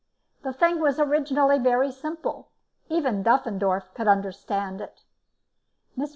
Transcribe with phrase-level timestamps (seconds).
[0.41, 2.49] The thing was originally very simple,
[2.89, 5.03] even Duffendorff could understand it.
[5.95, 6.09] Mr.